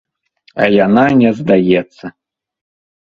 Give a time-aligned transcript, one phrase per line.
[0.63, 2.05] А яна не здаецца.